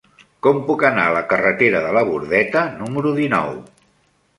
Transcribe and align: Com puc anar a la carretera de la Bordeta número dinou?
Com 0.45 0.61
puc 0.69 0.85
anar 0.89 1.03
a 1.09 1.11
la 1.17 1.21
carretera 1.35 1.85
de 1.85 1.95
la 2.01 2.05
Bordeta 2.11 2.67
número 2.83 3.17
dinou? 3.23 3.59